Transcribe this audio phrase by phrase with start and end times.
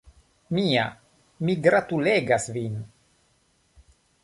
[0.57, 0.85] Mia,
[1.49, 2.83] mi gratulegas vin!